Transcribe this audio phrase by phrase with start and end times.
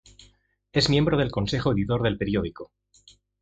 [0.71, 2.71] Es miembro del consejo editor del periódico.